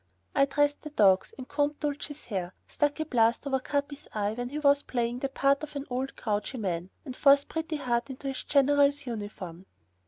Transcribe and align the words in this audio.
I 0.33 0.45
dressed 0.45 0.81
the 0.81 0.89
dogs, 0.89 1.31
and 1.37 1.47
combed 1.47 1.79
Dulcie's 1.79 2.25
hair; 2.25 2.55
stuck 2.67 2.99
a 2.99 3.05
plaster 3.05 3.49
over 3.49 3.59
Capi's 3.59 4.07
eye 4.15 4.31
when 4.31 4.49
he 4.49 4.57
was 4.57 4.81
playing 4.81 5.19
the 5.19 5.29
part 5.29 5.61
of 5.61 5.75
an 5.75 5.85
old 5.91 6.15
grouchy 6.15 6.57
man, 6.57 6.89
and 7.05 7.15
forced 7.15 7.49
Pretty 7.49 7.75
Heart 7.75 8.09
into 8.09 8.27
his 8.27 8.43
General's 8.43 9.05
uniform. 9.05 9.67